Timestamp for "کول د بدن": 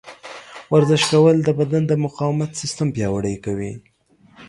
1.11-1.83